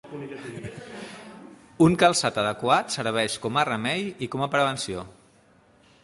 Un 1.87 1.97
calçat 2.03 2.39
adequat 2.43 2.95
serveix 2.97 3.35
com 3.45 3.61
a 3.61 3.65
remei 3.69 4.09
i 4.27 4.31
com 4.37 4.47
a 4.47 4.51
prevenció. 4.55 5.05